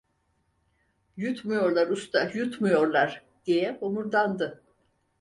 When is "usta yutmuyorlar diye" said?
1.87-3.77